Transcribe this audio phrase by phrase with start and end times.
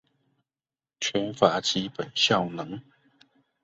[0.99, 2.81] 缺乏基本效能